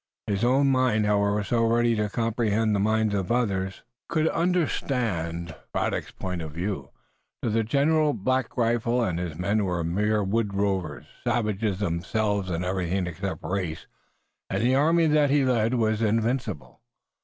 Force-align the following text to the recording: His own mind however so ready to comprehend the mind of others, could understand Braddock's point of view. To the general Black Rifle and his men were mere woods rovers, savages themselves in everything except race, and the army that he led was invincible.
His 0.25 0.43
own 0.43 0.71
mind 0.71 1.05
however 1.05 1.43
so 1.43 1.63
ready 1.63 1.95
to 1.95 2.09
comprehend 2.09 2.73
the 2.73 2.79
mind 2.79 3.13
of 3.13 3.31
others, 3.31 3.83
could 4.09 4.27
understand 4.29 5.53
Braddock's 5.73 6.09
point 6.09 6.41
of 6.41 6.53
view. 6.53 6.89
To 7.43 7.51
the 7.51 7.63
general 7.63 8.13
Black 8.13 8.57
Rifle 8.57 9.03
and 9.03 9.19
his 9.19 9.37
men 9.37 9.63
were 9.63 9.83
mere 9.83 10.23
woods 10.23 10.55
rovers, 10.55 11.05
savages 11.23 11.77
themselves 11.77 12.49
in 12.49 12.63
everything 12.63 13.05
except 13.05 13.43
race, 13.43 13.85
and 14.49 14.63
the 14.63 14.73
army 14.73 15.05
that 15.05 15.29
he 15.29 15.45
led 15.45 15.75
was 15.75 16.01
invincible. 16.01 16.81